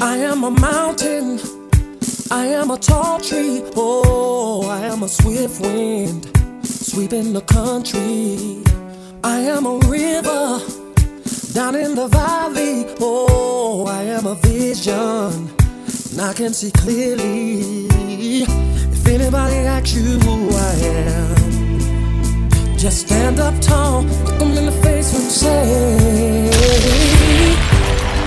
I 0.00 0.16
am 0.16 0.44
a 0.44 0.50
mountain. 0.50 1.40
I 2.30 2.46
am 2.46 2.70
a 2.70 2.78
tall 2.78 3.20
tree. 3.20 3.62
Oh, 3.76 4.68
I 4.68 4.80
am 4.86 5.02
a 5.02 5.08
swift 5.08 5.60
wind 5.60 6.24
sweeping 6.64 7.32
the 7.32 7.42
country. 7.42 8.62
I 9.22 9.40
am 9.40 9.66
a 9.66 9.78
river 9.88 10.60
down 11.52 11.74
in 11.74 11.94
the 11.94 12.08
valley. 12.08 12.86
Oh, 13.00 13.86
I 13.86 14.02
am 14.04 14.26
a 14.26 14.34
vision. 14.36 15.59
And 16.20 16.28
I 16.28 16.34
can 16.34 16.52
see 16.52 16.70
clearly. 16.70 17.86
If 17.88 19.06
anybody 19.06 19.56
asks 19.56 19.94
you 19.94 20.18
who 20.18 20.50
I 20.54 20.74
am, 20.84 22.50
just 22.76 23.06
stand 23.06 23.40
up 23.40 23.58
tall, 23.62 24.02
look 24.02 24.38
them 24.38 24.50
in 24.58 24.66
the 24.66 24.78
face 24.82 25.14
and 25.14 25.32
say, 25.32 26.50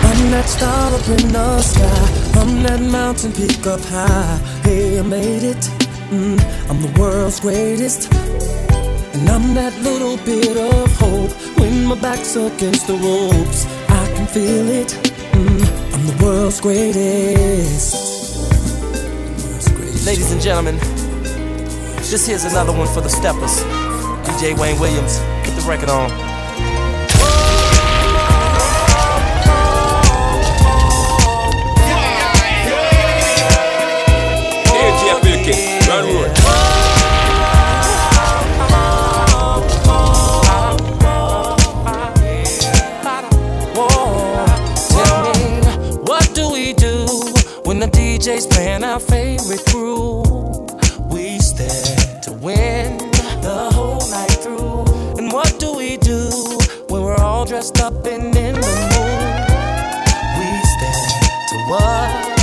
I'm 0.09 0.31
that 0.31 0.49
star 0.49 0.91
up 0.91 1.07
in 1.07 1.31
the 1.33 1.61
sky. 1.61 2.41
I'm 2.41 2.63
that 2.63 2.81
mountain 2.81 3.31
peak 3.31 3.67
up 3.67 3.81
high. 3.81 4.39
Hey, 4.63 4.97
I 4.97 5.03
made 5.03 5.43
it. 5.43 5.63
Mm, 6.09 6.41
I'm 6.71 6.81
the 6.81 6.99
world's 6.99 7.41
greatest. 7.41 8.11
And 8.11 9.29
I'm 9.29 9.53
that 9.53 9.79
little 9.83 10.17
bit 10.25 10.57
of 10.57 10.91
hope 10.97 11.31
when 11.59 11.85
my 11.85 11.95
back's 12.01 12.35
against 12.35 12.87
the 12.87 12.95
ropes. 12.95 13.67
I 13.87 14.11
can 14.15 14.25
feel 14.25 14.67
it. 14.67 15.12
The 16.03 16.21
world's 16.21 16.59
greatest. 16.59 17.95
Ladies 20.05 20.33
and 20.33 20.41
gentlemen, 20.41 20.75
this 21.95 22.27
here's 22.27 22.43
another 22.43 22.73
one 22.73 22.89
for 22.93 22.99
the 22.99 23.07
steppers. 23.07 23.63
DJ 24.27 24.59
Wayne 24.59 24.77
Williams, 24.81 25.19
put 25.45 25.55
the 25.55 25.65
record 25.65 25.87
on. 25.87 26.32
Our 48.93 48.99
favorite 48.99 49.65
crew. 49.65 50.21
We 51.09 51.39
stand 51.39 52.21
to 52.25 52.31
win 52.31 52.97
the 53.41 53.71
whole 53.73 54.07
night 54.11 54.37
through. 54.43 54.85
And 55.17 55.31
what 55.31 55.57
do 55.59 55.75
we 55.75 55.97
do 55.97 56.29
when 56.89 57.01
we're 57.01 57.17
all 57.17 57.43
dressed 57.43 57.81
up 57.81 58.05
and 58.05 58.37
in 58.37 58.53
the 58.53 58.77
mood? 58.93 59.33
We 60.37 60.47
stand 60.73 61.11
to 61.49 61.57
what. 61.71 62.33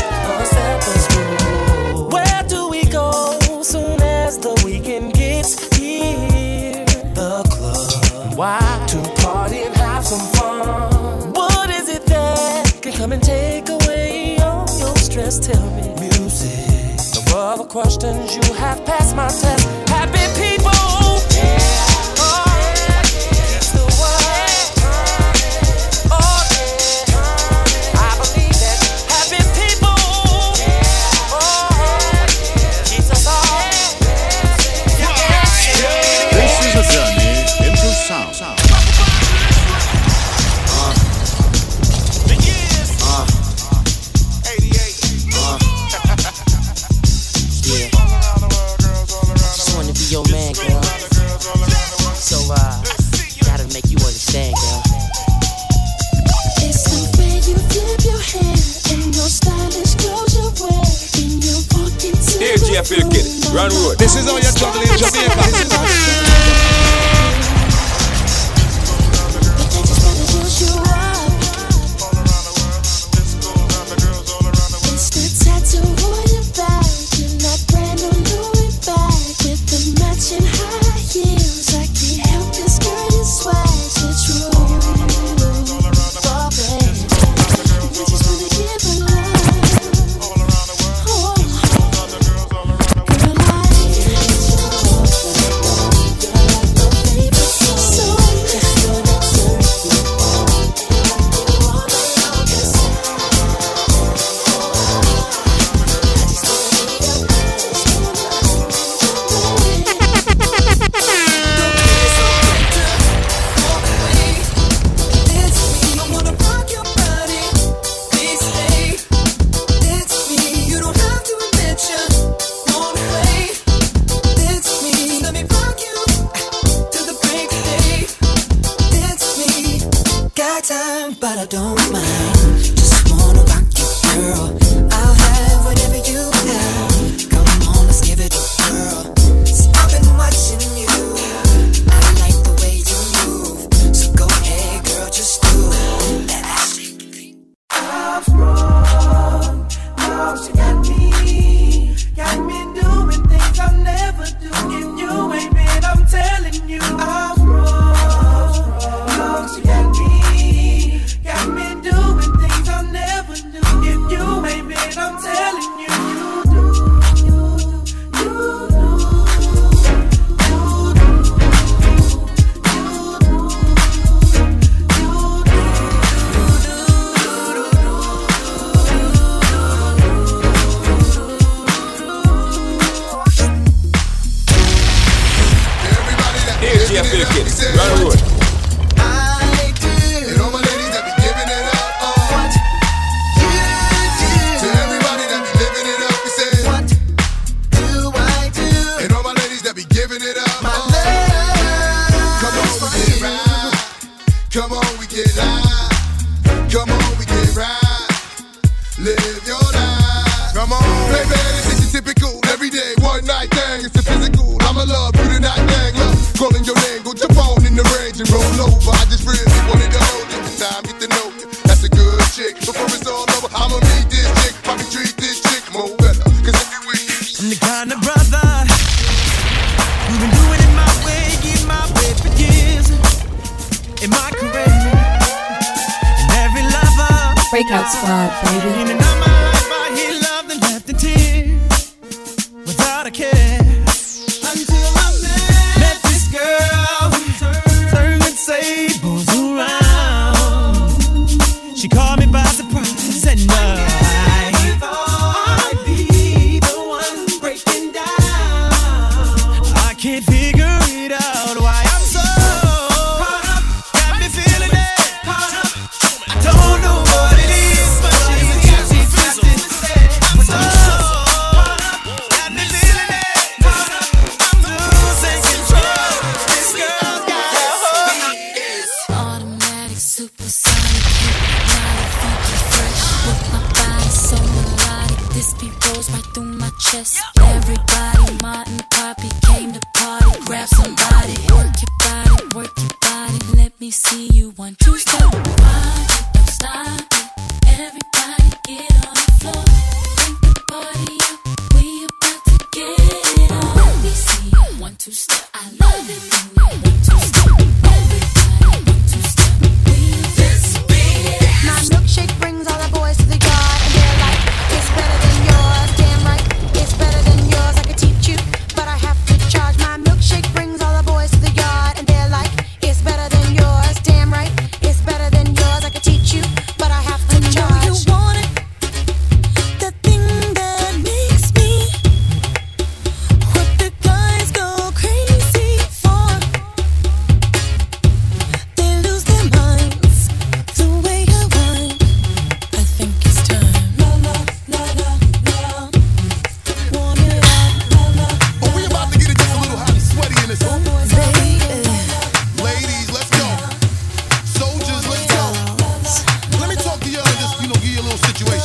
Where 2.13 2.43
do 2.49 2.69
we 2.69 2.85
go 2.87 3.39
soon 3.63 4.03
as 4.03 4.37
the 4.39 4.61
weekend 4.65 5.15
gets 5.15 5.77
here? 5.77 6.85
The 7.15 7.45
club. 7.49 8.37
Why? 8.37 8.59
To 8.89 9.23
party 9.23 9.63
and 9.63 9.77
have 9.77 10.05
some 10.05 10.27
fun. 10.35 11.33
What 11.33 11.71
is 11.71 11.89
it 11.89 12.07
that 12.07 12.83
can 12.83 12.93
come 12.93 13.13
and 13.13 13.23
take 13.23 13.69
away 13.69 14.39
all 14.39 14.67
your 14.81 14.97
stress? 14.97 15.39
Tell 15.39 15.71
me. 15.77 16.10
Questions. 17.81 18.37
You 18.37 18.55
have 18.57 18.85
passed 18.85 19.17
my 19.17 19.29
test. 19.29 19.90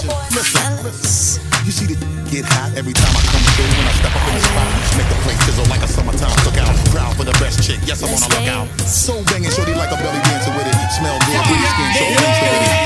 Listen, 0.04 1.39
you 1.64 1.72
see 1.72 1.88
the 1.88 1.96
get 2.28 2.43
hot 2.43 2.76
every 2.76 2.91
time 2.91 3.16
I 3.16 3.24
come 3.32 3.39
through 3.56 3.72
when 3.80 3.88
I 3.88 3.96
step 3.96 4.12
up 4.12 4.28
in 4.28 4.36
the 4.36 4.43
spot. 4.43 4.68
Make 5.00 5.08
the 5.08 5.20
place 5.24 5.39
sizzle 5.48 5.64
like 5.72 5.80
a 5.80 5.88
summertime 5.88 6.36
cookout. 6.43 6.76
Proud 6.91 7.16
for 7.16 7.24
the 7.24 7.32
best 7.39 7.64
chick, 7.64 7.80
yes, 7.88 8.04
I'm 8.04 8.12
on 8.12 8.20
a 8.20 8.28
lookout. 8.28 8.68
So 8.84 9.24
banging, 9.32 9.56
shorty 9.56 9.72
like 9.72 9.96
a 9.96 9.98
belly 10.04 10.20
dancer 10.28 10.52
with 10.52 10.68
it. 10.68 10.76
Smell 10.91 11.16
good, 11.24 11.39
pretty 11.48 11.64
skin, 11.64 11.89
show 11.96 12.08
things 12.12 12.39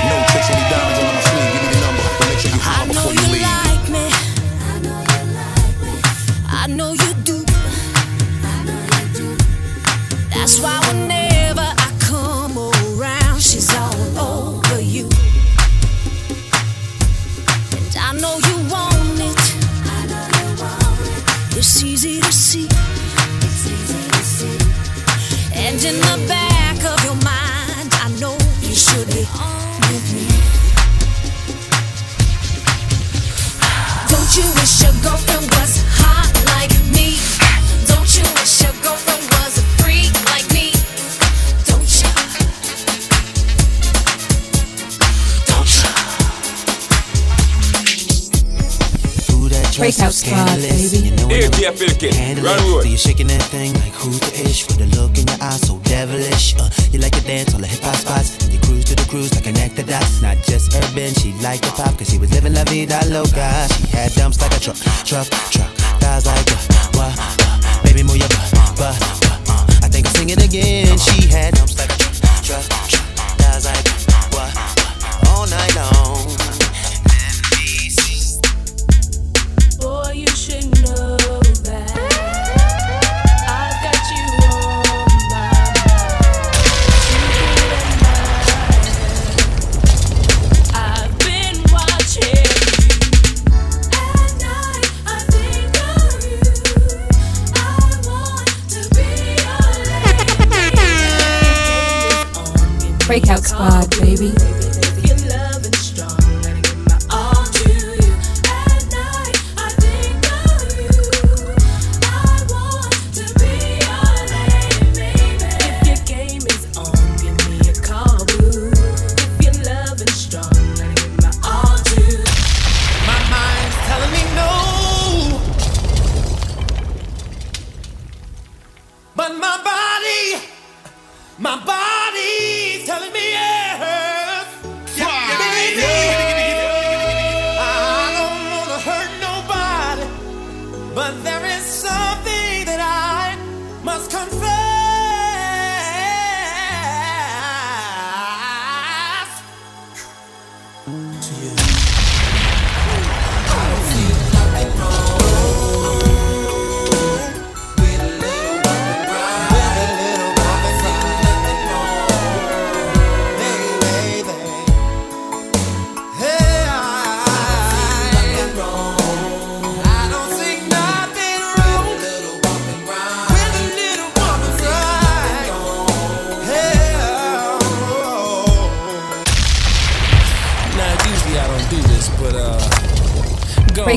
No 0.06 0.16
tricks, 0.30 0.50
only 0.54 0.70
diamonds 0.70 1.00
on 1.02 1.09
J.F. 51.60 51.76
Filkin. 51.76 52.40
Run 52.40 52.56
road. 52.72 52.84
So 52.84 52.88
you're 52.88 52.98
shaking 52.98 53.28
that 53.28 53.44
thing 53.52 53.74
like 53.84 53.92
who's 53.92 54.18
the 54.24 54.32
ish? 54.48 54.64
With 54.68 54.80
a 54.80 54.88
look 54.96 55.20
in 55.20 55.28
your 55.28 55.44
eyes 55.44 55.60
so 55.68 55.76
devilish. 55.84 56.56
Uh, 56.56 56.70
you 56.96 57.00
like 57.04 57.12
to 57.12 57.24
dance 57.28 57.54
all 57.54 57.60
the 57.60 57.68
hip 57.68 57.84
hop 57.84 58.00
spots. 58.00 58.40
And 58.40 58.54
you 58.54 58.60
cruise 58.64 58.86
to 58.86 58.96
the 58.96 59.04
cruise 59.12 59.36
like 59.36 59.46
an 59.46 59.58
act 59.60 59.76
dots. 59.76 60.22
Not 60.22 60.38
just 60.48 60.72
urban, 60.72 61.12
she 61.20 61.36
liked 61.44 61.68
the 61.68 61.76
pop. 61.76 62.00
Cause 62.00 62.08
she 62.08 62.18
was 62.18 62.32
living 62.32 62.54
la 62.54 62.64
vida 62.64 63.04
loca. 63.12 63.68
She 63.76 63.92
had 63.92 64.16
dumps 64.16 64.40
like 64.40 64.56
a 64.56 64.60
truck, 64.64 64.80
truck, 65.04 65.28
truck. 65.52 65.72
Thighs 66.00 66.24
like 66.24 66.48
wah, 66.96 67.12
what? 67.12 67.20
wah. 67.20 67.84
Baby, 67.84 68.08
move 68.08 68.24
your 68.24 68.32
butt, 68.32 68.80
butt, 68.80 68.96
butt. 69.20 69.84
I 69.84 69.92
think 69.92 70.08
I'll 70.08 70.16
sing 70.16 70.30
it 70.32 70.40
again. 70.40 70.96
She 70.96 71.28
had 71.28 71.60
dumps 71.60 71.76
like 71.76 71.89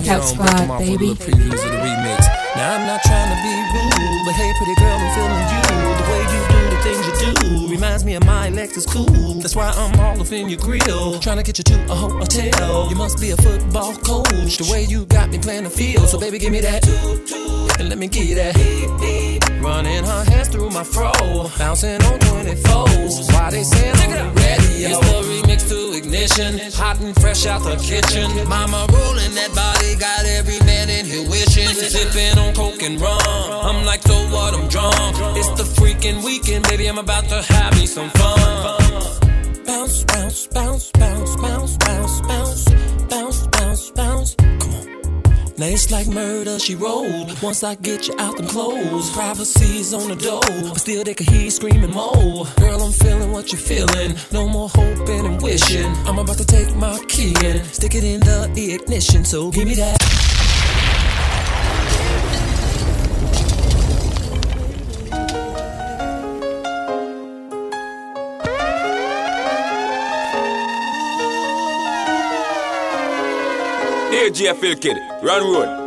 Blackout 0.02 0.24
Squad, 0.28 0.78
baby. 0.78 1.14
Now 2.56 2.74
I'm 2.74 2.86
not 2.86 3.02
trying 3.04 3.30
to 3.30 3.38
be 3.42 3.54
rude, 3.72 4.24
but 4.26 4.34
hey, 4.34 4.52
pretty 4.58 4.74
girl, 4.80 4.98
I'm 4.98 5.14
feeling 5.14 5.46
you 5.46 5.62
the 5.96 6.10
way 6.10 6.22
you 6.34 6.51
things 6.82 7.06
you 7.06 7.32
do 7.34 7.68
reminds 7.68 8.04
me 8.04 8.14
of 8.14 8.24
my 8.24 8.50
Lexus 8.50 8.86
cool. 8.86 9.34
That's 9.40 9.54
why 9.54 9.70
I'm 9.70 9.98
all 10.00 10.20
up 10.20 10.32
in 10.32 10.48
your 10.48 10.58
grill, 10.58 11.18
trying 11.20 11.38
to 11.38 11.42
get 11.42 11.58
you 11.58 11.64
to 11.64 11.74
a 11.90 11.94
hotel. 11.94 12.88
You 12.90 12.96
must 12.96 13.20
be 13.20 13.30
a 13.30 13.36
football 13.36 13.94
coach. 13.94 14.58
The 14.58 14.68
way 14.70 14.84
you 14.84 15.06
got 15.06 15.30
me 15.30 15.38
playing 15.38 15.64
the 15.64 15.70
field, 15.70 16.08
so 16.08 16.18
baby, 16.18 16.38
give 16.38 16.52
me 16.52 16.60
that. 16.60 16.86
And 17.78 17.88
let 17.88 17.98
me 17.98 18.08
give 18.08 18.24
you 18.24 18.34
that. 18.34 18.56
Running 19.62 20.04
her 20.04 20.24
hands 20.24 20.48
through 20.48 20.70
my 20.70 20.82
fro, 20.82 21.12
bouncing 21.56 22.02
on 22.02 22.18
24s. 22.18 23.32
Why 23.32 23.50
they 23.50 23.62
saying 23.62 23.94
on 23.94 24.10
the 24.10 24.40
radio? 24.40 24.88
It's 24.90 24.98
the 24.98 25.22
remix 25.22 25.68
to 25.68 25.96
ignition, 25.96 26.58
hot 26.74 27.00
and 27.00 27.14
fresh 27.20 27.46
out 27.46 27.62
the 27.62 27.76
kitchen. 27.76 28.26
Mama 28.48 28.86
rolling 28.90 29.34
that 29.38 29.54
body, 29.54 29.94
got 29.94 30.24
every 30.26 30.58
man 30.66 30.90
in 30.90 31.06
here 31.06 31.22
wishing. 31.30 31.68
Sipping 31.68 32.38
on 32.38 32.54
coke 32.54 32.82
and 32.82 33.00
rum. 33.00 33.20
I'm 33.22 33.84
like, 33.84 34.02
so 34.02 34.14
what? 34.34 34.54
I'm 34.54 34.66
drunk. 34.68 35.16
It's 35.38 35.50
the 35.50 35.64
freaking 35.78 36.24
weekend, 36.24 36.66
baby. 36.76 36.88
I'm 36.88 36.98
about 36.98 37.24
to 37.28 37.42
have 37.42 37.74
me 37.78 37.86
some 37.86 38.08
fun. 38.10 39.20
Bounce, 39.66 40.04
bounce, 40.04 40.46
bounce, 40.46 40.90
bounce, 40.92 41.36
bounce, 41.36 41.76
bounce, 41.76 42.20
bounce, 43.08 43.46
bounce, 43.48 43.90
bounce. 43.90 44.36
Now 45.58 45.66
it's 45.66 45.90
like 45.90 46.08
murder, 46.08 46.58
she 46.58 46.74
wrote. 46.74 47.42
Once 47.42 47.62
I 47.62 47.74
get 47.74 48.08
you 48.08 48.14
out 48.18 48.36
them 48.36 48.46
clothes, 48.46 49.10
privacy's 49.10 49.92
on 49.92 50.08
the 50.08 50.16
door, 50.16 50.40
but 50.70 50.80
still 50.80 51.04
they 51.04 51.14
can 51.14 51.26
hear 51.26 51.42
you 51.42 51.50
screaming 51.50 51.90
more. 51.90 52.46
Girl, 52.56 52.82
I'm 52.82 52.92
feeling 52.92 53.32
what 53.32 53.52
you're 53.52 53.60
feeling. 53.60 54.16
No 54.32 54.48
more 54.48 54.70
hoping 54.70 55.26
and 55.26 55.42
wishing. 55.42 55.92
I'm 56.06 56.18
about 56.18 56.38
to 56.38 56.46
take 56.46 56.74
my 56.76 56.98
key 57.06 57.34
and 57.44 57.64
stick 57.66 57.94
it 57.94 58.04
in 58.04 58.20
the 58.20 58.74
ignition. 58.74 59.24
So 59.24 59.50
give 59.50 59.66
me 59.68 59.74
that. 59.74 60.51
Phil 74.12 74.76
Kid, 74.76 74.98
run 75.22 75.42
road. 75.42 75.81